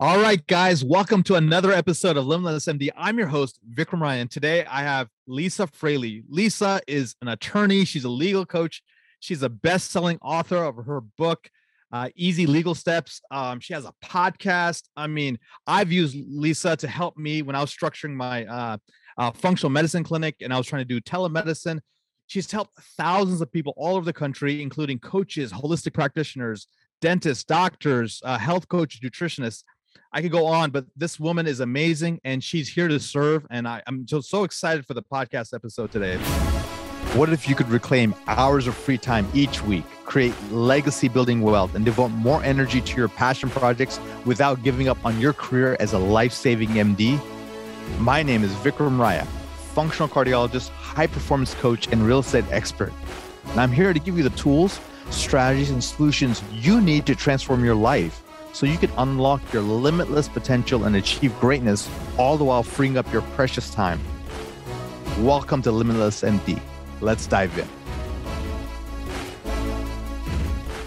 [0.00, 2.88] All right, guys, welcome to another episode of Limitless MD.
[2.96, 4.30] I'm your host, Vikram Raya.
[4.30, 6.22] Today I have Lisa Fraley.
[6.28, 8.80] Lisa is an attorney, she's a legal coach,
[9.18, 11.50] she's a best selling author of her book,
[11.90, 13.20] uh, Easy Legal Steps.
[13.32, 14.84] Um, she has a podcast.
[14.96, 18.76] I mean, I've used Lisa to help me when I was structuring my uh,
[19.16, 21.80] uh, functional medicine clinic and I was trying to do telemedicine.
[22.28, 26.68] She's helped thousands of people all over the country, including coaches, holistic practitioners,
[27.00, 29.64] dentists, doctors, uh, health coaches, nutritionists
[30.12, 33.46] I could go on, but this woman is amazing and she's here to serve.
[33.50, 36.18] And I, am just so excited for the podcast episode today.
[37.14, 41.74] What if you could reclaim hours of free time each week, create legacy building wealth,
[41.74, 45.94] and devote more energy to your passion projects without giving up on your career as
[45.94, 47.20] a life saving MD?
[47.98, 49.26] My name is Vikram Raya,
[49.74, 52.92] functional cardiologist, high performance coach, and real estate expert.
[53.46, 54.78] And I'm here to give you the tools,
[55.10, 58.22] strategies, and solutions you need to transform your life
[58.58, 63.10] so you can unlock your limitless potential and achieve greatness, all the while freeing up
[63.12, 64.00] your precious time.
[65.20, 66.60] Welcome to Limitless MD.
[67.00, 67.68] Let's dive in.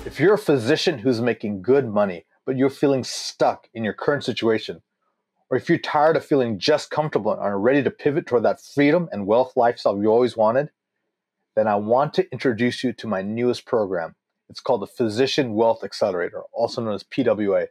[0.06, 4.26] If you're a physician who's making good money, but you're feeling stuck in your current
[4.26, 4.82] situation,
[5.50, 8.60] or if you're tired of feeling just comfortable and are ready to pivot toward that
[8.60, 10.72] freedom and wealth lifestyle you always wanted,
[11.56, 14.16] then I want to introduce you to my newest program.
[14.52, 17.68] It's called the Physician Wealth Accelerator, also known as PWA.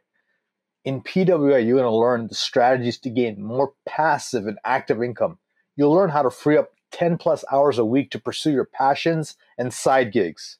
[0.82, 5.36] In PWA, you're going to learn the strategies to gain more passive and active income.
[5.76, 9.36] You'll learn how to free up 10 plus hours a week to pursue your passions
[9.58, 10.56] and side gigs.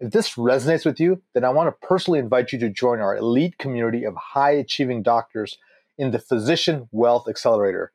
[0.00, 3.16] If this resonates with you, then I want to personally invite you to join our
[3.16, 5.58] elite community of high achieving doctors
[5.96, 7.92] in the Physician Wealth Accelerator.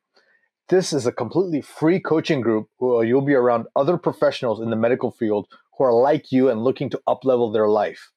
[0.70, 4.76] This is a completely free coaching group where you'll be around other professionals in the
[4.76, 8.10] medical field who are like you and looking to uplevel their life.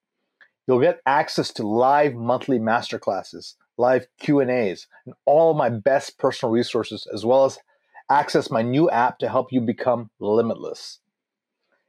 [0.68, 6.52] You'll get access to live monthly masterclasses, live Q&As, and all of my best personal
[6.52, 7.60] resources as well as
[8.10, 11.00] access my new app to help you become limitless.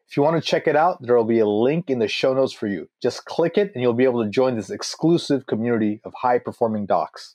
[0.09, 2.33] If you want to check it out, there will be a link in the show
[2.33, 2.89] notes for you.
[3.03, 6.87] Just click it and you'll be able to join this exclusive community of high performing
[6.87, 7.35] docs.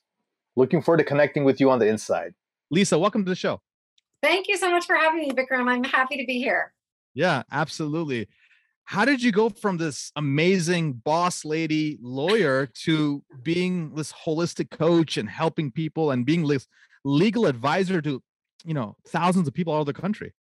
[0.56, 2.34] Looking forward to connecting with you on the inside.
[2.70, 3.62] Lisa, welcome to the show.
[4.24, 5.68] Thank you so much for having me, Vikram.
[5.68, 6.74] I'm happy to be here.
[7.14, 8.28] Yeah, absolutely.
[8.86, 15.18] How did you go from this amazing boss lady lawyer to being this holistic coach
[15.18, 16.68] and helping people and being this
[17.06, 18.22] legal advisor to,
[18.66, 20.34] you know, thousands of people all over the country?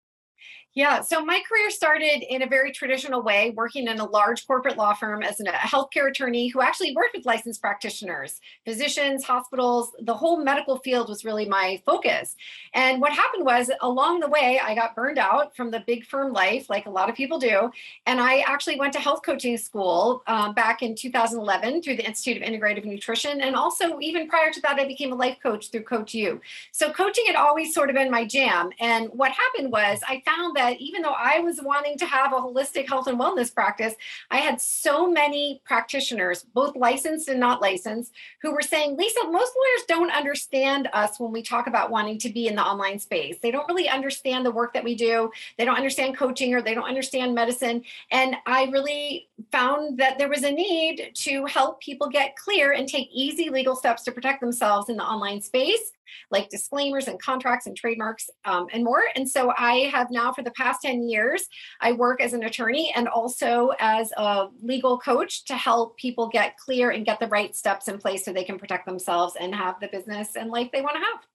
[0.74, 4.76] Yeah, so my career started in a very traditional way, working in a large corporate
[4.76, 9.90] law firm as a healthcare attorney who actually worked with licensed practitioners, physicians, hospitals.
[10.02, 12.36] The whole medical field was really my focus.
[12.72, 16.32] And what happened was along the way, I got burned out from the big firm
[16.32, 17.72] life, like a lot of people do.
[18.06, 22.40] And I actually went to health coaching school um, back in 2011 through the Institute
[22.40, 23.40] of Integrative Nutrition.
[23.40, 26.40] And also, even prior to that, I became a life coach through Coach U.
[26.70, 28.70] So coaching had always sort of been my jam.
[28.78, 32.36] And what happened was I found that even though I was wanting to have a
[32.36, 33.94] holistic health and wellness practice,
[34.30, 39.34] I had so many practitioners, both licensed and not licensed, who were saying, Lisa, most
[39.56, 43.38] lawyers don't understand us when we talk about wanting to be in the online space.
[43.42, 45.30] They don't really understand the work that we do.
[45.58, 47.82] They don't understand coaching or they don't understand medicine.
[48.10, 52.88] And I really found that there was a need to help people get clear and
[52.88, 55.92] take easy legal steps to protect themselves in the online space
[56.30, 59.02] like disclaimers and contracts and trademarks um, and more.
[59.14, 61.46] And so I have now, for the past 10 years,
[61.80, 66.56] I work as an attorney and also as a legal coach to help people get
[66.56, 69.76] clear and get the right steps in place so they can protect themselves and have
[69.80, 71.26] the business and life they want to have.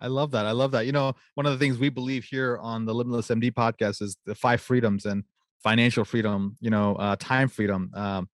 [0.00, 0.46] I love that.
[0.46, 0.86] I love that.
[0.86, 4.16] You know, one of the things we believe here on the Limitless MD podcast is
[4.26, 5.24] the five freedoms and
[5.62, 8.28] financial freedom, you know, uh, time freedom, um,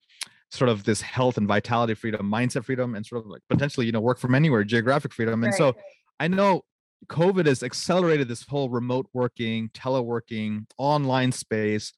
[0.51, 3.93] sort of this health and vitality freedom, mindset freedom, and sort of like potentially, you
[3.93, 5.43] know, work from anywhere, geographic freedom.
[5.43, 5.59] And right.
[5.59, 5.75] so
[6.21, 6.65] I know
[7.07, 11.93] COVID has accelerated this whole remote working, teleworking, online space.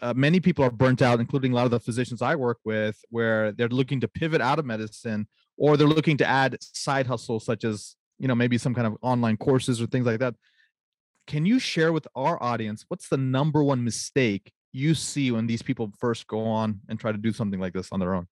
[0.00, 3.00] Uh, many people are burnt out, including a lot of the physicians I work with,
[3.10, 7.46] where they're looking to pivot out of medicine or they're looking to add side hustles
[7.46, 10.34] such as, you know, maybe some kind of online courses or things like that.
[11.26, 15.62] Can you share with our audience what's the number one mistake you see when these
[15.62, 18.26] people first go on and try to do something like this on their own?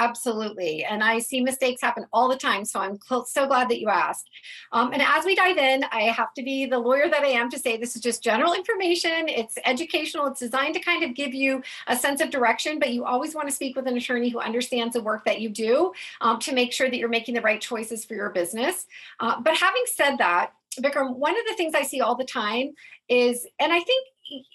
[0.00, 0.84] Absolutely.
[0.84, 2.64] And I see mistakes happen all the time.
[2.64, 4.30] So I'm so glad that you asked.
[4.70, 7.50] Um, and as we dive in, I have to be the lawyer that I am
[7.50, 9.28] to say this is just general information.
[9.28, 10.28] It's educational.
[10.28, 13.48] It's designed to kind of give you a sense of direction, but you always want
[13.48, 16.72] to speak with an attorney who understands the work that you do um, to make
[16.72, 18.86] sure that you're making the right choices for your business.
[19.18, 22.72] Uh, but having said that, Vikram, one of the things I see all the time
[23.08, 24.06] is, and I think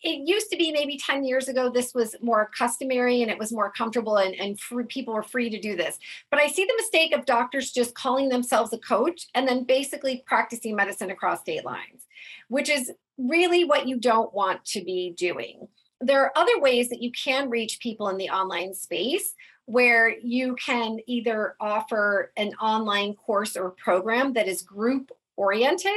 [0.03, 3.51] it used to be maybe 10 years ago this was more customary and it was
[3.51, 5.97] more comfortable and, and free, people were free to do this.
[6.29, 10.23] But i see the mistake of doctors just calling themselves a coach and then basically
[10.27, 12.05] practicing medicine across state lines
[12.47, 15.67] which is really what you don't want to be doing.
[16.01, 19.33] There are other ways that you can reach people in the online space
[19.65, 25.91] where you can either offer an online course or program that is group oriented,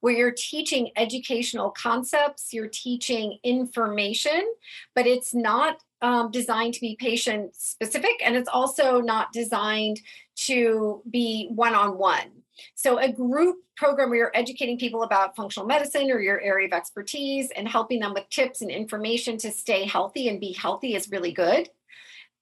[0.00, 4.42] where you're teaching educational concepts, you're teaching information,
[4.94, 10.00] but it's not um, designed to be patient specific and it's also not designed
[10.36, 12.30] to be one on one.
[12.74, 16.72] So, a group program where you're educating people about functional medicine or your area of
[16.72, 21.10] expertise and helping them with tips and information to stay healthy and be healthy is
[21.10, 21.70] really good.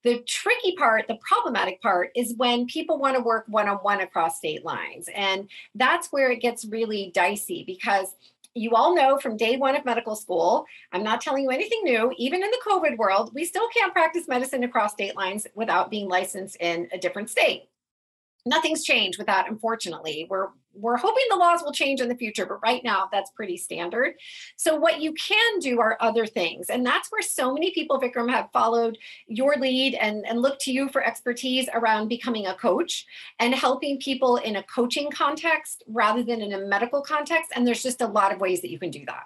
[0.03, 4.01] The tricky part, the problematic part, is when people want to work one on one
[4.01, 5.09] across state lines.
[5.13, 8.15] And that's where it gets really dicey because
[8.53, 12.11] you all know from day one of medical school, I'm not telling you anything new,
[12.17, 16.07] even in the COVID world, we still can't practice medicine across state lines without being
[16.07, 17.69] licensed in a different state
[18.47, 20.27] nothing's changed with that unfortunately.
[20.29, 23.57] We're we're hoping the laws will change in the future but right now that's pretty
[23.57, 24.13] standard.
[24.57, 28.29] So what you can do are other things and that's where so many people vikram
[28.29, 28.97] have followed
[29.27, 33.05] your lead and and look to you for expertise around becoming a coach
[33.39, 37.83] and helping people in a coaching context rather than in a medical context and there's
[37.83, 39.23] just a lot of ways that you can do that.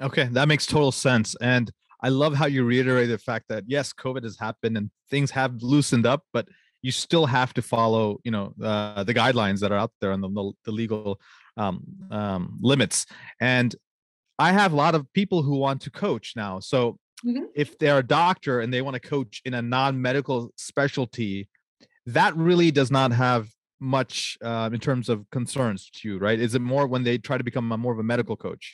[0.00, 1.72] Okay that makes total sense and
[2.02, 5.62] i love how you reiterate the fact that yes covid has happened and things have
[5.62, 6.46] loosened up but
[6.86, 10.22] you still have to follow you know uh, the guidelines that are out there and
[10.22, 11.20] the, the legal
[11.56, 13.06] um, um, limits.
[13.40, 13.74] And
[14.38, 16.60] i have a lot of people who want to coach now.
[16.60, 16.78] So
[17.26, 17.46] mm-hmm.
[17.54, 21.48] if they're a doctor and they want to coach in a non-medical specialty
[22.18, 23.42] that really does not have
[23.80, 26.38] much uh, in terms of concerns to you right?
[26.46, 28.64] Is it more when they try to become a, more of a medical coach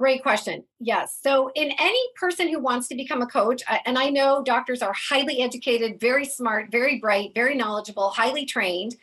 [0.00, 0.64] Great question.
[0.78, 1.18] Yes.
[1.22, 4.94] So, in any person who wants to become a coach, and I know doctors are
[4.94, 8.96] highly educated, very smart, very bright, very knowledgeable, highly trained.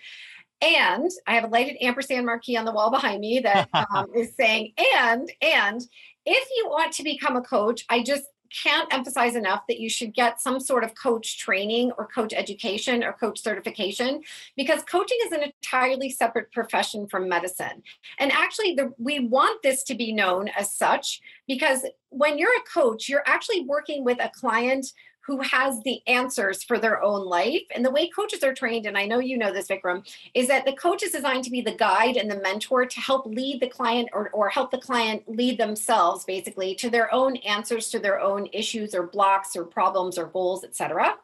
[0.60, 4.36] And I have a lighted ampersand marquee on the wall behind me that um, is
[4.36, 5.84] saying, and, and
[6.26, 10.14] if you want to become a coach, I just can't emphasize enough that you should
[10.14, 14.22] get some sort of coach training or coach education or coach certification
[14.56, 17.84] because coaching is an entirely separate profession from medicine.
[18.20, 22.70] And actually, the, we want this to be known as such because when you're a
[22.74, 24.88] coach, you're actually working with a client
[25.28, 27.64] who has the answers for their own life.
[27.76, 30.66] And the way coaches are trained, and I know you know this, Vikram, is that
[30.66, 33.68] the coach is designed to be the guide and the mentor to help lead the
[33.68, 38.22] client or, or help the client lead themselves basically to their own answers to their
[38.22, 41.16] own issues or blocks or problems or goals, etc.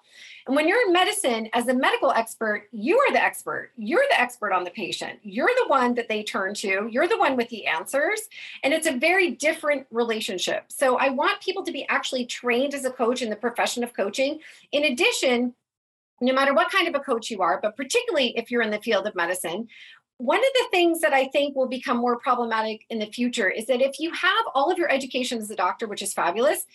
[0.47, 3.71] And when you're in medicine, as a medical expert, you are the expert.
[3.77, 5.19] You're the expert on the patient.
[5.23, 6.87] You're the one that they turn to.
[6.91, 8.21] You're the one with the answers.
[8.63, 10.65] And it's a very different relationship.
[10.67, 13.95] So I want people to be actually trained as a coach in the profession of
[13.95, 14.39] coaching.
[14.71, 15.53] In addition,
[16.19, 18.81] no matter what kind of a coach you are, but particularly if you're in the
[18.81, 19.67] field of medicine,
[20.17, 23.65] one of the things that I think will become more problematic in the future is
[23.65, 26.65] that if you have all of your education as a doctor, which is fabulous,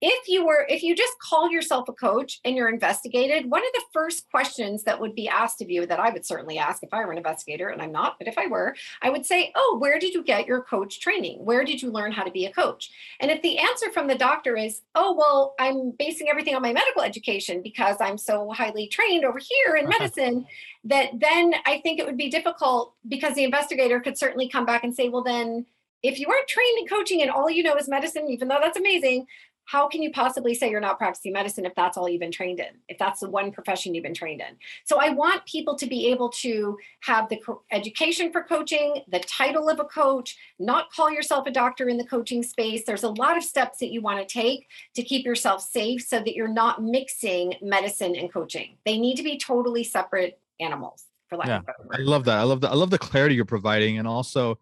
[0.00, 3.72] if you were if you just call yourself a coach and you're investigated one of
[3.74, 6.92] the first questions that would be asked of you that i would certainly ask if
[6.92, 9.76] i were an investigator and i'm not but if i were i would say oh
[9.80, 11.44] where did you get your coach training?
[11.44, 12.90] Where did you learn how to be a coach?
[13.20, 16.72] And if the answer from the doctor is oh well i'm basing everything on my
[16.72, 20.46] medical education because i'm so highly trained over here in medicine
[20.84, 24.84] that then i think it would be difficult because the investigator could certainly come back
[24.84, 25.66] and say well then
[26.02, 28.78] if you aren't trained in coaching and all you know is medicine, even though that's
[28.78, 29.26] amazing,
[29.68, 32.58] how can you possibly say you're not practicing medicine if that's all you've been trained
[32.58, 34.56] in if that's the one profession you've been trained in?
[34.84, 37.38] So i want people to be able to have the
[37.70, 42.06] education for coaching the title of a coach not call yourself a doctor in the
[42.06, 42.84] coaching space.
[42.86, 46.18] There's a lot of steps that you want to take to keep yourself safe so
[46.18, 48.78] that you're not mixing medicine and coaching.
[48.86, 52.38] They need to be totally separate animals for lack yeah, of better i love that.
[52.38, 54.58] I love that i love the clarity you're providing and also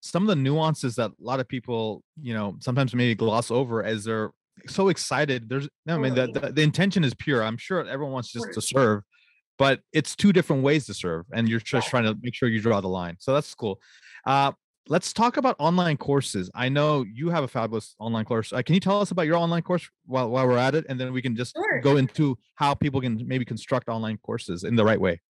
[0.00, 3.82] some of the nuances that a lot of people, you know, sometimes maybe gloss over
[3.84, 4.32] as they're
[4.66, 5.48] so excited.
[5.48, 7.42] There's no, I mean, the, the, the intention is pure.
[7.42, 9.02] I'm sure everyone wants just to serve,
[9.58, 12.60] but it's two different ways to serve, and you're just trying to make sure you
[12.60, 13.16] draw the line.
[13.18, 13.80] So that's cool.
[14.26, 14.52] Uh,
[14.88, 16.50] let's talk about online courses.
[16.54, 18.52] I know you have a fabulous online course.
[18.52, 21.00] Uh, can you tell us about your online course while, while we're at it, and
[21.00, 21.80] then we can just sure.
[21.80, 25.20] go into how people can maybe construct online courses in the right way.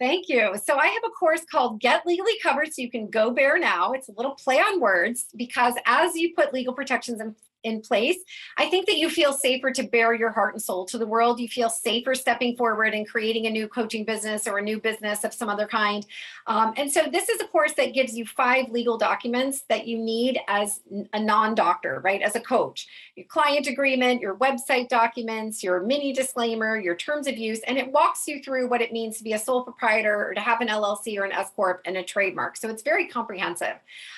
[0.00, 0.56] Thank you.
[0.64, 3.92] So I have a course called Get Legally Covered So You Can Go Bare Now.
[3.92, 8.18] It's a little play on words because as you put legal protections in in place,
[8.58, 11.40] I think that you feel safer to bare your heart and soul to the world.
[11.40, 15.24] You feel safer stepping forward and creating a new coaching business or a new business
[15.24, 16.06] of some other kind.
[16.46, 19.98] Um, and so this is a course that gives you five legal documents that you
[19.98, 20.80] need as
[21.12, 22.22] a non-doctor, right?
[22.22, 27.36] As a coach, your client agreement, your website documents, your mini disclaimer, your terms of
[27.36, 30.34] use, and it walks you through what it means to be a sole proprietor or
[30.34, 32.56] to have an LLC or an S corp and a trademark.
[32.56, 33.76] So it's very comprehensive.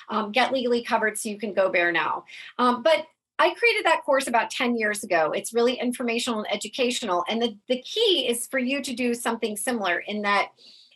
[0.09, 2.25] Um, get legally covered so you can go bare now.
[2.57, 5.31] Um, but I created that course about 10 years ago.
[5.31, 7.25] It's really informational and educational.
[7.29, 10.49] And the, the key is for you to do something similar in that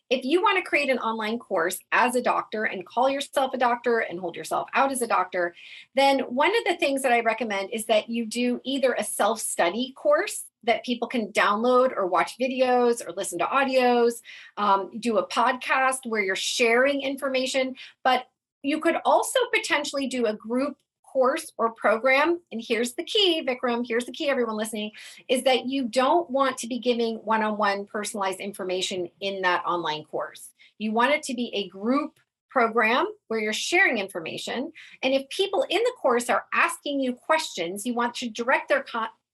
[0.10, 3.58] if you want to create an online course as a doctor and call yourself a
[3.58, 5.54] doctor and hold yourself out as a doctor,
[5.96, 9.40] then one of the things that I recommend is that you do either a self
[9.40, 14.14] study course that people can download or watch videos or listen to audios,
[14.58, 18.26] um, do a podcast where you're sharing information, but
[18.64, 20.76] you could also potentially do a group
[21.12, 22.40] course or program.
[22.52, 24.92] And here's the key, Vikram, here's the key, everyone listening,
[25.28, 29.64] is that you don't want to be giving one on one personalized information in that
[29.66, 30.50] online course.
[30.78, 34.72] You want it to be a group program where you're sharing information.
[35.04, 38.86] And if people in the course are asking you questions, you want to direct their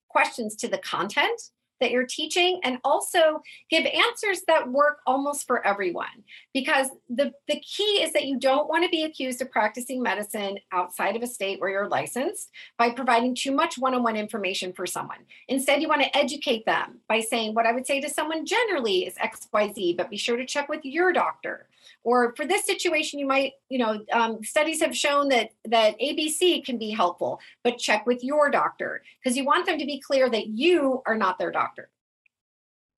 [0.10, 1.42] questions to the content
[1.80, 6.24] that you're teaching and also give answers that work almost for everyone.
[6.54, 10.58] Because the, the key is that you don't want to be accused of practicing medicine
[10.72, 15.20] outside of a state where you're licensed by providing too much one-on-one information for someone.
[15.48, 19.06] Instead you want to educate them by saying what i would say to someone generally
[19.06, 21.68] is xyz but be sure to check with your doctor.
[22.04, 26.64] Or for this situation you might you know um, studies have shown that that abc
[26.66, 29.02] can be helpful but check with your doctor.
[29.24, 31.65] Because you want them to be clear that you are not their doctor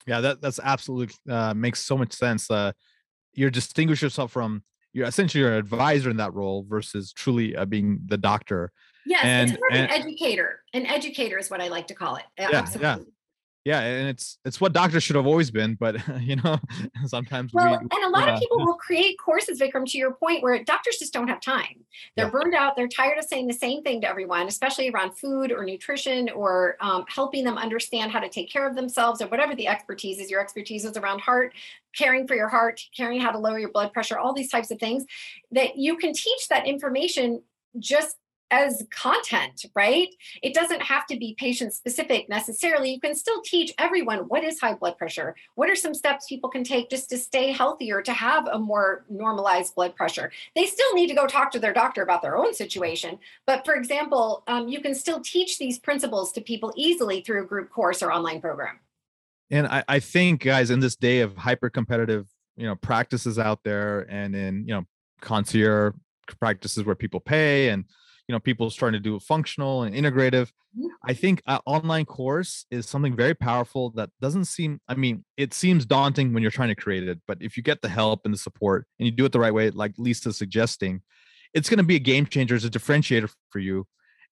[0.06, 2.72] yeah that that's absolutely uh, makes so much sense uh,
[3.34, 8.00] you're distinguish yourself from you're essentially your advisor in that role versus truly uh, being
[8.06, 8.72] the doctor
[9.06, 12.16] yes and, it's more and, an educator an educator is what i like to call
[12.16, 12.82] it yeah, Absolutely.
[12.82, 12.96] yeah
[13.68, 16.58] yeah and it's it's what doctors should have always been but you know
[17.06, 20.42] sometimes well we, and a lot of people will create courses vikram to your point
[20.42, 21.84] where doctors just don't have time
[22.16, 22.30] they're yeah.
[22.30, 25.64] burned out they're tired of saying the same thing to everyone especially around food or
[25.64, 29.68] nutrition or um, helping them understand how to take care of themselves or whatever the
[29.68, 31.52] expertise is your expertise is around heart
[31.94, 34.78] caring for your heart caring how to lower your blood pressure all these types of
[34.78, 35.04] things
[35.50, 37.42] that you can teach that information
[37.78, 38.16] just
[38.50, 40.08] as content, right?
[40.42, 42.92] It doesn't have to be patient specific necessarily.
[42.92, 45.34] You can still teach everyone what is high blood pressure?
[45.54, 49.04] What are some steps people can take just to stay healthier, to have a more
[49.08, 50.30] normalized blood pressure?
[50.54, 53.18] They still need to go talk to their doctor about their own situation.
[53.46, 57.46] But for example, um, you can still teach these principles to people easily through a
[57.46, 58.78] group course or online program.
[59.50, 62.26] And I, I think, guys, in this day of hyper competitive,
[62.56, 64.84] you know, practices out there and in, you know,
[65.20, 65.94] concierge
[66.38, 67.84] practices where people pay and
[68.28, 70.50] you know people starting to do functional and integrative.
[71.04, 75.54] I think an online course is something very powerful that doesn't seem i mean it
[75.54, 78.34] seems daunting when you're trying to create it but if you get the help and
[78.34, 81.02] the support and you do it the right way like lisa's suggesting
[81.54, 83.86] it's going to be a game changer as a differentiator for you.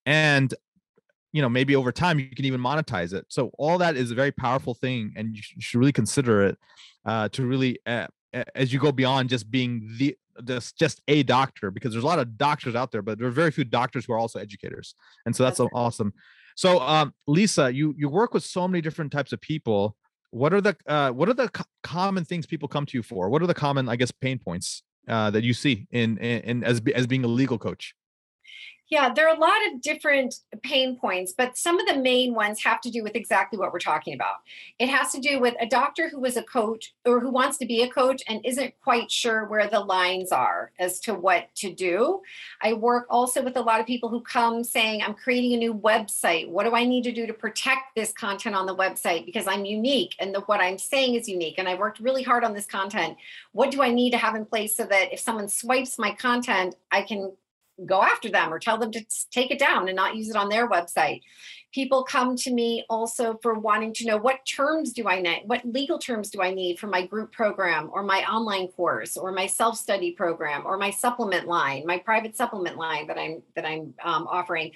[0.05, 0.53] And
[1.33, 3.26] you know maybe over time you can even monetize it.
[3.29, 6.59] So all that is a very powerful thing and you should really consider it
[7.05, 8.07] uh, to really uh,
[8.54, 12.18] as you go beyond just being the just just a doctor because there's a lot
[12.18, 15.35] of doctors out there but there are very few doctors who are also educators and
[15.35, 16.12] so that's, that's awesome.
[16.56, 19.97] So um, lisa you you work with so many different types of people.
[20.30, 23.30] What are the uh, what are the co- common things people come to you for?
[23.30, 26.64] What are the common i guess pain points uh, that you see in, in, in
[26.64, 27.95] as as being a legal coach
[28.88, 32.62] yeah, there are a lot of different pain points, but some of the main ones
[32.62, 34.37] have to do with exactly what we're talking about.
[34.78, 37.66] It has to do with a doctor who was a coach or who wants to
[37.66, 41.73] be a coach and isn't quite sure where the lines are as to what to
[41.73, 42.21] do.
[42.62, 45.75] I work also with a lot of people who come saying, I'm creating a new
[45.75, 46.49] website.
[46.49, 49.26] What do I need to do to protect this content on the website?
[49.26, 51.57] Because I'm unique and the, what I'm saying is unique.
[51.59, 53.16] And I worked really hard on this content.
[53.50, 56.76] What do I need to have in place so that if someone swipes my content,
[56.93, 57.33] I can
[57.85, 60.49] go after them or tell them to take it down and not use it on
[60.49, 61.21] their website.
[61.75, 65.62] People come to me also for wanting to know what terms do I need, what
[65.64, 69.47] legal terms do I need for my group program or my online course or my
[69.47, 74.26] self-study program or my supplement line, my private supplement line that I'm that I'm um,
[74.26, 74.73] offering.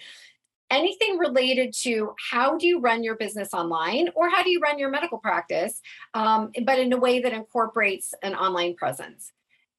[0.71, 4.79] Anything related to how do you run your business online or how do you run
[4.79, 5.81] your medical practice,
[6.15, 9.33] um, but in a way that incorporates an online presence.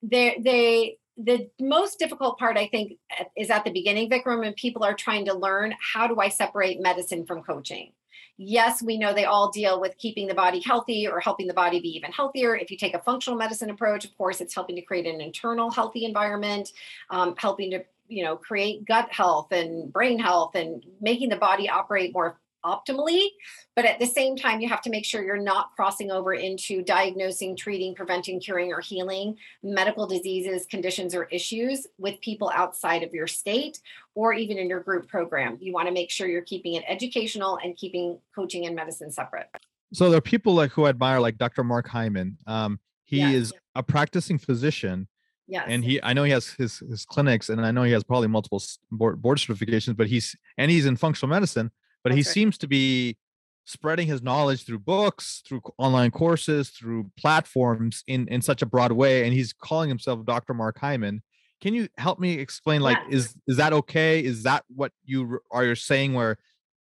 [0.04, 2.94] They, they the most difficult part, I think,
[3.36, 6.82] is at the beginning, Vikram, when people are trying to learn how do I separate
[6.82, 7.92] medicine from coaching?
[8.38, 11.80] Yes, we know they all deal with keeping the body healthy or helping the body
[11.80, 12.56] be even healthier.
[12.56, 15.70] If you take a functional medicine approach, of course, it's helping to create an internal
[15.70, 16.72] healthy environment,
[17.12, 21.70] um, helping to you know create gut health and brain health and making the body
[21.70, 23.28] operate more optimally
[23.76, 26.82] but at the same time you have to make sure you're not crossing over into
[26.82, 33.14] diagnosing treating preventing curing or healing medical diseases conditions or issues with people outside of
[33.14, 33.80] your state
[34.16, 35.58] or even in your group program.
[35.62, 39.50] You want to make sure you're keeping it educational and keeping coaching and medicine separate.
[39.94, 42.38] So there are people like who I admire like dr mark hyman.
[42.48, 43.34] Um, he Yes.
[43.34, 45.08] is a practicing physician
[45.48, 45.66] yes.
[45.68, 48.28] and he i know he has his his clinics and i know he has probably
[48.28, 51.72] multiple board, board certifications but he's and he's in functional medicine
[52.04, 52.26] but he right.
[52.26, 53.18] seems to be
[53.66, 58.92] spreading his knowledge through books through online courses through platforms in in such a broad
[58.92, 61.22] way and he's calling himself dr mark hyman
[61.62, 63.18] can you help me explain like Yeah.
[63.18, 66.38] is is that okay is that what you are you saying where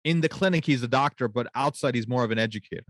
[0.03, 2.85] in the clinic he's a doctor but outside he's more of an educator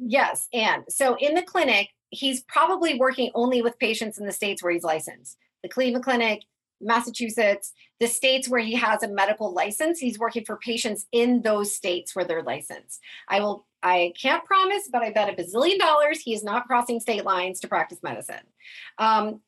[0.00, 0.46] Yes.
[0.52, 4.72] And so in the clinic, he's probably working only with patients in the states where
[4.72, 6.44] he's licensed the Cleveland Clinic,
[6.80, 9.98] Massachusetts, the states where he has a medical license.
[9.98, 13.00] He's working for patients in those states where they're licensed.
[13.28, 17.00] I will, I can't promise, but I bet a bazillion dollars he is not crossing
[17.00, 18.46] state lines to practice medicine.
[18.98, 19.40] Um,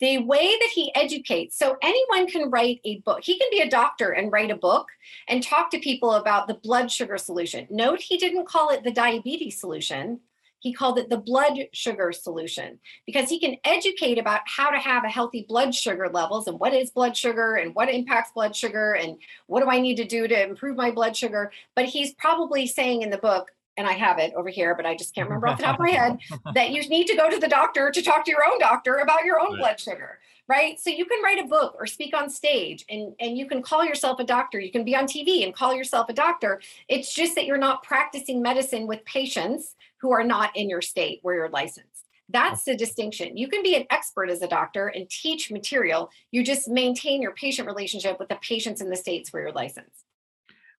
[0.00, 3.20] the way that he educates, so anyone can write a book.
[3.22, 4.88] He can be a doctor and write a book
[5.28, 7.66] and talk to people about the blood sugar solution.
[7.70, 10.20] Note he didn't call it the diabetes solution.
[10.62, 15.02] He called it the blood sugar solution because he can educate about how to have
[15.02, 18.92] a healthy blood sugar levels and what is blood sugar and what impacts blood sugar
[18.94, 19.16] and
[19.48, 21.50] what do I need to do to improve my blood sugar.
[21.74, 24.96] But he's probably saying in the book, and I have it over here, but I
[24.96, 26.18] just can't remember off the top of my head,
[26.54, 29.24] that you need to go to the doctor to talk to your own doctor about
[29.24, 29.58] your own Right.
[29.58, 30.78] blood sugar right?
[30.80, 33.84] So you can write a book or speak on stage and and you can call
[33.84, 34.60] yourself a doctor.
[34.60, 36.60] You can be on tv and call yourself a doctor.
[36.88, 41.20] It's just that you're not practicing medicine with patients who are not in your state
[41.22, 42.06] where you're licensed.
[42.28, 43.36] That's the distinction.
[43.36, 46.10] You can be an expert as a doctor and teach material.
[46.30, 50.04] You just maintain your patient relationship with the patients in the states where you're licensed.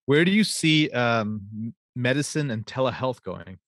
[0.05, 3.59] Where do you see um, medicine and telehealth going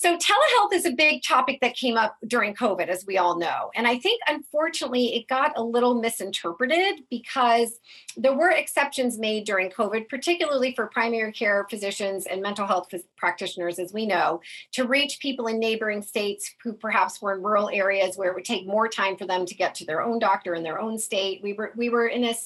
[0.00, 3.72] So, telehealth is a big topic that came up during COVID, as we all know.
[3.74, 7.80] And I think, unfortunately, it got a little misinterpreted because
[8.16, 13.80] there were exceptions made during COVID, particularly for primary care physicians and mental health practitioners,
[13.80, 14.40] as we know,
[14.74, 18.44] to reach people in neighboring states who perhaps were in rural areas where it would
[18.44, 21.42] take more time for them to get to their own doctor in their own state.
[21.42, 22.36] We were we were in a,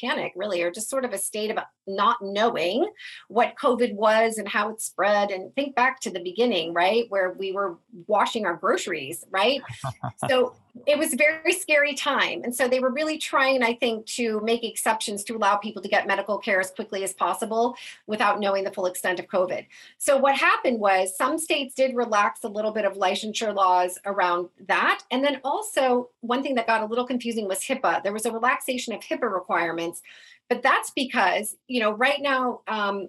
[0.00, 2.88] panic, really, or just sort of a state of not knowing
[3.28, 5.30] what COVID was and how it spread.
[5.30, 7.06] And think back to the beginning, right?
[7.08, 9.62] Where we were washing our groceries, right?
[10.28, 10.54] so
[10.86, 12.42] it was a very scary time.
[12.44, 15.88] And so they were really trying, I think, to make exceptions to allow people to
[15.88, 19.66] get medical care as quickly as possible without knowing the full extent of COVID.
[19.98, 24.48] So what happened was some states did relax a little bit of licensure laws around
[24.66, 25.02] that.
[25.10, 28.02] And then also, one thing that got a little confusing was HIPAA.
[28.02, 30.02] There was a relaxation of HIPAA requirements
[30.48, 33.08] but that's because you know right now um,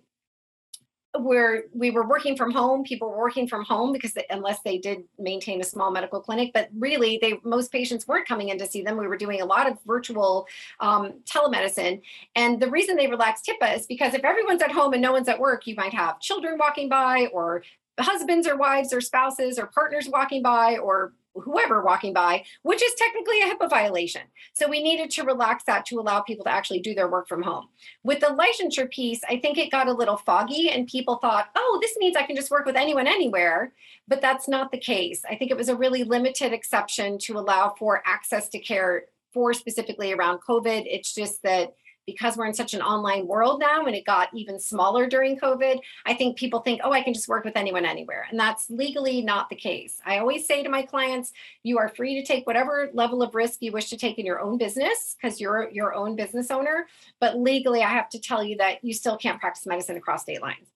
[1.17, 4.77] we're we were working from home people were working from home because they, unless they
[4.77, 8.67] did maintain a small medical clinic but really they most patients weren't coming in to
[8.67, 8.95] see them.
[8.95, 10.47] We were doing a lot of virtual
[10.79, 12.01] um, telemedicine.
[12.35, 15.27] And the reason they relaxed HIPAA is because if everyone's at home and no one's
[15.27, 17.63] at work you might have children walking by or
[17.99, 22.93] husbands or wives or spouses or partners walking by or whoever walking by, which is
[22.95, 24.21] technically a HIPAA violation.
[24.53, 27.43] So we needed to relax that to allow people to actually do their work from
[27.43, 27.67] home.
[28.03, 31.79] With the licensure piece, I think it got a little foggy and people thought, oh,
[31.81, 33.73] this means I can just work with anyone anywhere.
[34.07, 35.21] But that's not the case.
[35.29, 39.53] I think it was a really limited exception to allow for access to care for
[39.53, 40.83] specifically around COVID.
[40.85, 41.75] It's just that
[42.11, 45.79] because we're in such an online world now and it got even smaller during COVID,
[46.05, 48.25] I think people think, oh, I can just work with anyone anywhere.
[48.29, 50.01] And that's legally not the case.
[50.05, 51.31] I always say to my clients,
[51.63, 54.39] you are free to take whatever level of risk you wish to take in your
[54.39, 56.87] own business because you're your own business owner.
[57.19, 60.41] But legally, I have to tell you that you still can't practice medicine across state
[60.41, 60.67] lines.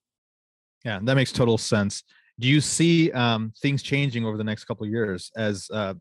[0.86, 2.04] Yeah, that makes total sense.
[2.40, 5.94] Do you see um, things changing over the next couple of years as uh,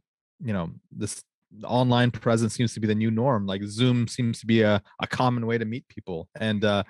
[0.44, 1.22] you know this
[1.64, 3.46] online presence seems to be the new norm?
[3.46, 6.84] Like Zoom seems to be a, a common way to meet people, and uh,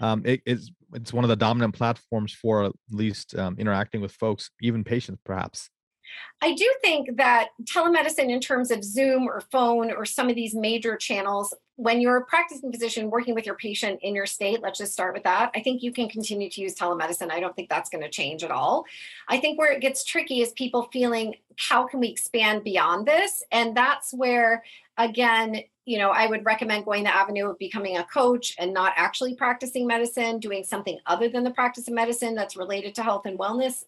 [0.00, 4.12] um, it, it's it's one of the dominant platforms for at least um, interacting with
[4.12, 5.70] folks, even patients, perhaps.
[6.42, 10.54] I do think that telemedicine, in terms of Zoom or phone or some of these
[10.54, 14.78] major channels, when you're a practicing physician working with your patient in your state, let's
[14.78, 15.50] just start with that.
[15.54, 17.30] I think you can continue to use telemedicine.
[17.30, 18.84] I don't think that's going to change at all.
[19.28, 23.42] I think where it gets tricky is people feeling, how can we expand beyond this?
[23.52, 24.62] And that's where,
[24.96, 28.92] again, you know, I would recommend going the avenue of becoming a coach and not
[28.96, 33.24] actually practicing medicine, doing something other than the practice of medicine that's related to health
[33.24, 33.84] and wellness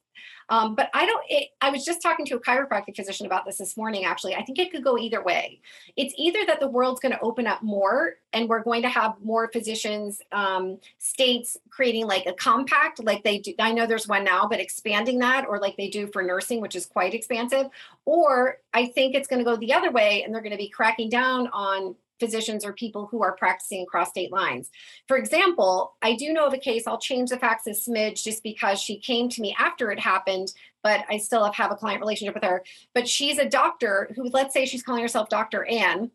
[0.50, 3.58] Um, but I don't, it, I was just talking to a chiropractic physician about this
[3.58, 4.34] this morning, actually.
[4.34, 5.60] I think it could go either way.
[5.96, 9.14] It's either that the world's going to open up more and we're going to have
[9.22, 13.52] more physicians, um, states creating like a compact, like they do.
[13.58, 16.76] I know there's one now, but expanding that, or like they do for nursing, which
[16.76, 17.66] is quite expansive.
[18.06, 20.68] Or I think it's going to go the other way and they're going to be
[20.68, 24.70] cracking down on physicians or people who are practicing across state lines.
[25.06, 28.42] For example, I do know of a case, I'll change the facts a smidge just
[28.42, 30.52] because she came to me after it happened,
[30.82, 32.64] but I still have, have a client relationship with her.
[32.94, 35.64] But she's a doctor who, let's say she's calling herself Dr.
[35.64, 36.10] Ann,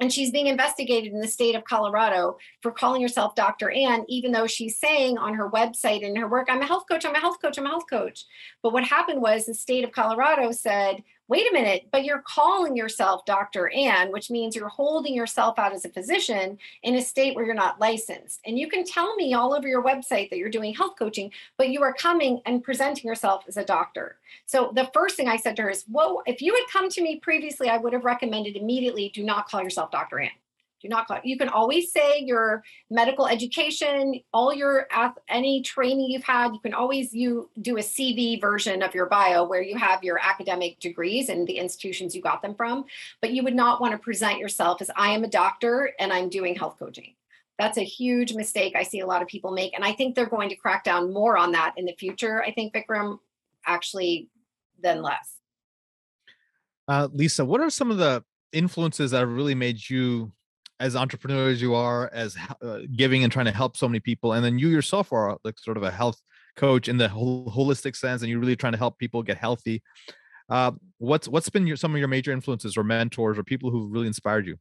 [0.00, 3.70] and she's being investigated in the state of Colorado for calling herself Dr.
[3.70, 7.04] Ann, even though she's saying on her website and her work, I'm a health coach,
[7.04, 8.24] I'm a health coach, I'm a health coach.
[8.62, 12.76] But what happened was the state of Colorado said, wait a minute, but you're calling
[12.76, 13.68] yourself Dr.
[13.68, 17.54] Ann, which means you're holding yourself out as a physician in a state where you're
[17.54, 18.40] not licensed.
[18.44, 21.68] And you can tell me all over your website that you're doing health coaching, but
[21.68, 24.16] you are coming and presenting yourself as a doctor.
[24.46, 27.00] So the first thing I said to her is, whoa, if you had come to
[27.00, 30.18] me previously, I would have recommended immediately do not call yourself Dr.
[30.18, 30.30] Ann
[30.80, 34.86] do not call you can always say your medical education all your
[35.28, 39.44] any training you've had you can always you do a cv version of your bio
[39.44, 42.84] where you have your academic degrees and the institutions you got them from
[43.20, 46.28] but you would not want to present yourself as i am a doctor and i'm
[46.28, 47.14] doing health coaching.
[47.58, 50.26] That's a huge mistake i see a lot of people make and i think they're
[50.26, 53.18] going to crack down more on that in the future i think vikram
[53.66, 54.30] actually
[54.82, 55.36] than less.
[56.88, 60.32] Uh, lisa what are some of the influences that have really made you
[60.80, 64.44] as entrepreneurs you are as uh, giving and trying to help so many people and
[64.44, 66.20] then you yourself are like sort of a health
[66.56, 69.82] coach in the whole holistic sense and you're really trying to help people get healthy
[70.48, 73.86] uh, what's what's been your, some of your major influences or mentors or people who
[73.86, 74.56] really inspired you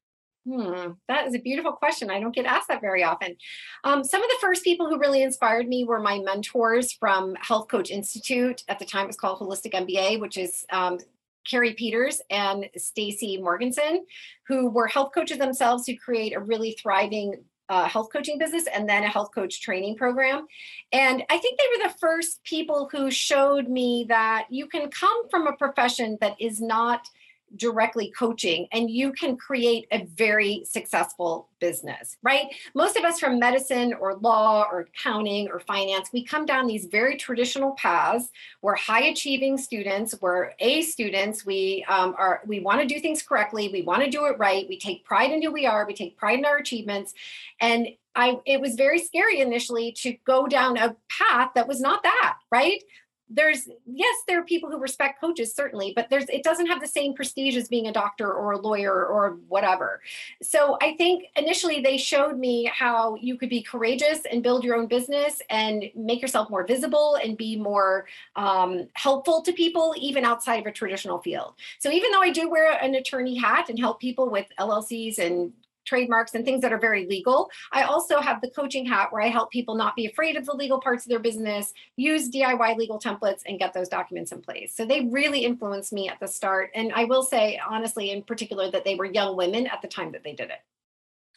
[0.47, 2.09] Hmm, that is a beautiful question.
[2.09, 3.35] I don't get asked that very often.
[3.83, 7.67] Um, some of the first people who really inspired me were my mentors from Health
[7.67, 8.63] Coach Institute.
[8.67, 10.97] At the time, it was called Holistic MBA, which is um,
[11.45, 14.05] Carey Peters and Stacey Morgenstern,
[14.47, 18.89] who were health coaches themselves who create a really thriving uh, health coaching business and
[18.89, 20.47] then a health coach training program.
[20.91, 25.29] And I think they were the first people who showed me that you can come
[25.29, 27.07] from a profession that is not
[27.55, 32.47] directly coaching and you can create a very successful business, right?
[32.73, 36.85] Most of us from medicine or law or accounting or finance, we come down these
[36.85, 38.29] very traditional paths.
[38.61, 43.21] We're high achieving students, we're A students, we um, are we want to do things
[43.21, 45.93] correctly, we want to do it right, we take pride in who we are, we
[45.93, 47.13] take pride in our achievements.
[47.59, 52.03] And I it was very scary initially to go down a path that was not
[52.03, 52.81] that, right?
[53.29, 56.87] There's yes there are people who respect coaches certainly but there's it doesn't have the
[56.87, 60.01] same prestige as being a doctor or a lawyer or whatever.
[60.41, 64.75] So i think initially they showed me how you could be courageous and build your
[64.75, 70.25] own business and make yourself more visible and be more um, helpful to people even
[70.25, 71.53] outside of a traditional field.
[71.79, 75.53] So even though i do wear an attorney hat and help people with llcs and
[75.89, 77.49] trademarks and things that are very legal.
[77.71, 80.53] I also have the coaching hat where I help people not be afraid of the
[80.53, 84.75] legal parts of their business, use DIY legal templates, and get those documents in place.
[84.75, 86.69] So they really influenced me at the start.
[86.75, 90.11] And I will say, honestly, in particular, that they were young women at the time
[90.11, 90.59] that they did it.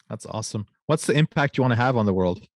[0.09, 0.67] That's awesome.
[0.85, 2.47] What's the impact you want to have on the world?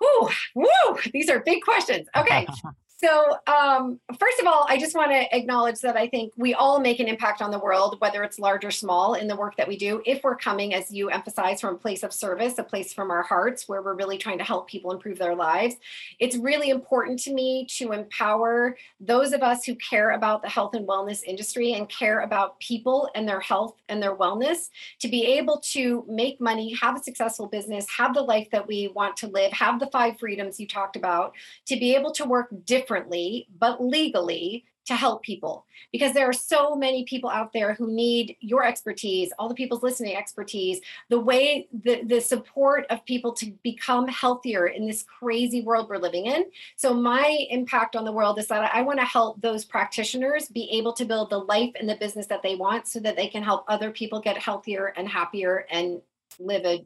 [0.00, 2.06] Woo, woo, these are big questions.
[2.16, 2.46] Okay.
[3.02, 6.80] So, um, first of all, I just want to acknowledge that I think we all
[6.80, 9.66] make an impact on the world, whether it's large or small, in the work that
[9.66, 10.02] we do.
[10.04, 13.22] If we're coming, as you emphasize, from a place of service, a place from our
[13.22, 15.76] hearts where we're really trying to help people improve their lives,
[16.18, 20.74] it's really important to me to empower those of us who care about the health
[20.74, 25.24] and wellness industry and care about people and their health and their wellness to be
[25.24, 29.26] able to make money, have a successful business, have the life that we want to
[29.28, 31.32] live, have the five freedoms you talked about,
[31.64, 35.64] to be able to work differently differently, but legally to help people.
[35.92, 39.84] Because there are so many people out there who need your expertise all the people's
[39.84, 45.62] listening expertise the way the, the support of people to become healthier in this crazy
[45.62, 46.46] world we're living in.
[46.74, 50.68] So my impact on the world is that i want to help those practitioners be
[50.72, 53.44] able to build the life and the business that they want so that they can
[53.44, 56.00] help other people get healthier and happier and
[56.40, 56.84] live a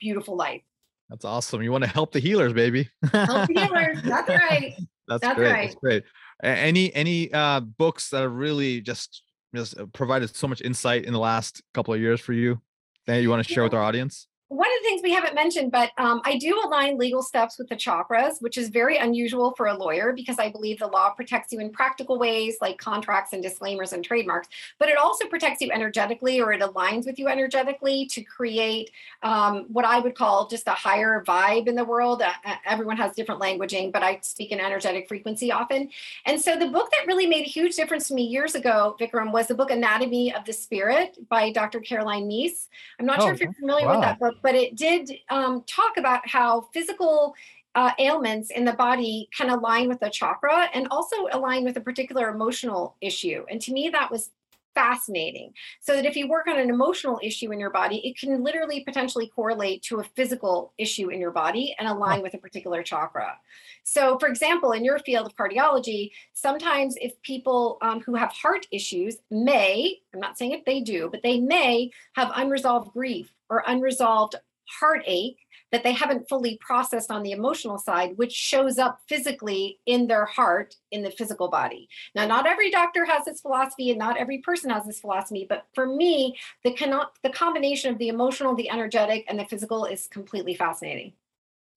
[0.00, 0.62] beautiful life.
[1.10, 1.62] That's awesome.
[1.62, 2.88] You want to help the healers baby.
[3.12, 4.02] Help the healers.
[4.02, 4.74] That's right
[5.08, 5.52] that's, That's great.
[5.52, 5.68] Right.
[5.68, 6.04] That's great.
[6.42, 9.22] Any any uh, books that have really just
[9.54, 12.60] just uh, provided so much insight in the last couple of years for you
[13.06, 13.66] that you want to share yeah.
[13.66, 14.26] with our audience?
[14.48, 17.68] One of the things we haven't mentioned, but um, I do align legal steps with
[17.68, 21.52] the chakras, which is very unusual for a lawyer because I believe the law protects
[21.52, 24.46] you in practical ways like contracts and disclaimers and trademarks,
[24.78, 28.90] but it also protects you energetically or it aligns with you energetically to create
[29.24, 32.22] um, what I would call just a higher vibe in the world.
[32.22, 35.88] Uh, uh everyone has different languaging, but I speak in energetic frequency often.
[36.24, 39.32] And so the book that really made a huge difference to me years ago, Vikram,
[39.32, 41.80] was the book Anatomy of the Spirit by Dr.
[41.80, 42.68] Caroline Myss.
[43.00, 43.94] I'm not oh, sure if you're familiar wow.
[43.94, 47.34] with that book but it did um, talk about how physical
[47.74, 51.80] uh, ailments in the body can align with the chakra and also align with a
[51.80, 53.44] particular emotional issue.
[53.50, 54.30] And to me, that was
[54.76, 55.52] fascinating.
[55.80, 58.84] So that if you work on an emotional issue in your body, it can literally
[58.84, 63.38] potentially correlate to a physical issue in your body and align with a particular chakra.
[63.82, 68.66] So, for example, in your field of cardiology, sometimes if people um, who have heart
[68.70, 73.64] issues may, I'm not saying if they do, but they may have unresolved grief or
[73.66, 74.36] unresolved
[74.68, 75.38] heartache
[75.72, 80.24] that they haven't fully processed on the emotional side, which shows up physically in their
[80.24, 81.88] heart in the physical body.
[82.14, 85.66] Now, not every doctor has this philosophy and not every person has this philosophy, but
[85.74, 90.06] for me, the, con- the combination of the emotional, the energetic, and the physical is
[90.06, 91.12] completely fascinating.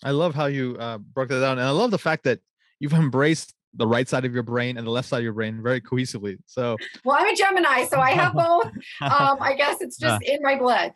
[0.03, 1.57] I love how you uh, broke that down.
[1.57, 2.39] And I love the fact that
[2.79, 5.61] you've embraced the right side of your brain and the left side of your brain
[5.61, 6.37] very cohesively.
[6.45, 8.65] So, well, I'm a Gemini, so I have both.
[9.01, 10.93] um, I guess it's just in my blood.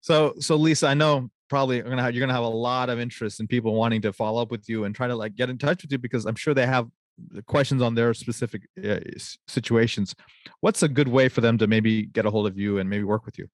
[0.00, 3.40] So, so Lisa, I know probably gonna have, you're gonna have a lot of interest
[3.40, 5.82] in people wanting to follow up with you and try to like get in touch
[5.82, 6.88] with you because I'm sure they have
[7.46, 9.00] questions on their specific uh,
[9.48, 10.14] situations.
[10.60, 13.04] What's a good way for them to maybe get a hold of you and maybe
[13.04, 13.48] work with you?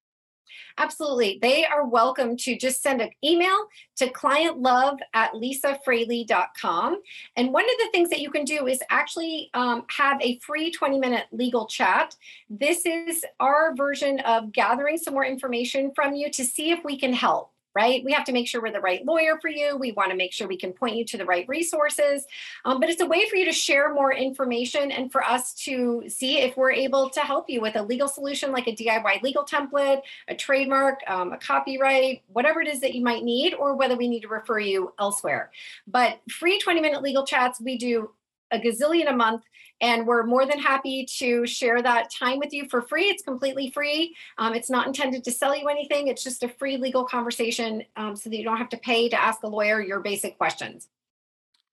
[0.78, 1.38] Absolutely.
[1.40, 7.00] They are welcome to just send an email to clientlove at lisafraley.com.
[7.36, 10.70] And one of the things that you can do is actually um, have a free
[10.70, 12.16] 20 minute legal chat.
[12.48, 16.98] This is our version of gathering some more information from you to see if we
[16.98, 18.04] can help right?
[18.04, 19.76] We have to make sure we're the right lawyer for you.
[19.76, 22.26] We want to make sure we can point you to the right resources.
[22.64, 26.04] Um, but it's a way for you to share more information and for us to
[26.08, 29.44] see if we're able to help you with a legal solution like a DIY legal
[29.44, 33.96] template, a trademark, um, a copyright, whatever it is that you might need, or whether
[33.96, 35.50] we need to refer you elsewhere.
[35.86, 38.10] But free 20 minute legal chats, we do
[38.50, 39.42] a gazillion a month
[39.82, 43.06] and we're more than happy to share that time with you for free.
[43.06, 44.14] It's completely free.
[44.38, 46.06] Um, it's not intended to sell you anything.
[46.06, 49.20] It's just a free legal conversation um, so that you don't have to pay to
[49.20, 50.88] ask a lawyer your basic questions.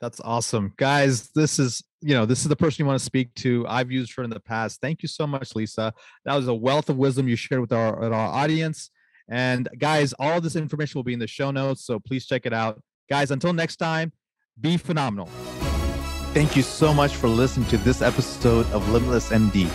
[0.01, 0.73] That's awesome.
[0.77, 3.65] Guys, this is, you know, this is the person you want to speak to.
[3.67, 4.81] I've used her in the past.
[4.81, 5.93] Thank you so much, Lisa.
[6.25, 8.89] That was a wealth of wisdom you shared with our, with our audience.
[9.29, 12.53] And guys, all this information will be in the show notes, so please check it
[12.53, 12.81] out.
[13.09, 14.11] Guys, until next time,
[14.59, 15.29] be phenomenal.
[16.31, 19.65] Thank you so much for listening to this episode of Limitless MD.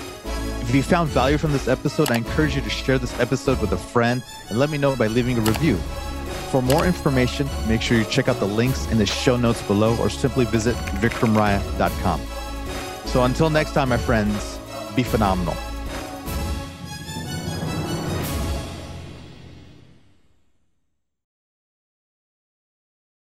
[0.62, 3.73] If you found value from this episode, I encourage you to share this episode with
[3.73, 5.77] a friend and let me know by leaving a review.
[6.53, 9.97] For more information, make sure you check out the links in the show notes below
[9.99, 12.21] or simply visit vikramraya.com.
[13.07, 14.61] So until next time, my friends,
[14.95, 15.57] be phenomenal.